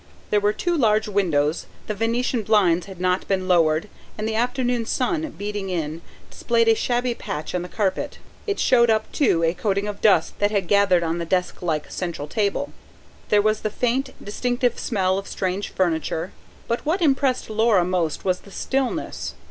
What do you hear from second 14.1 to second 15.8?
distinctive smell of strange